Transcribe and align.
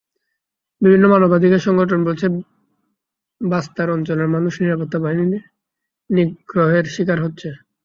বিভিন্ন 0.81 1.05
মানবাধিকার 1.07 1.65
সংগঠন 1.67 1.99
বলছে, 2.03 2.25
বাস্তার 3.41 3.87
অঞ্চলের 3.89 4.27
মানুষ 4.27 4.53
নিরাপত্তা 4.57 4.97
বাহিনীর 4.99 5.43
নিগ্রহের 6.09 6.85
শিকার 6.95 7.19
হচ্ছে। 7.21 7.49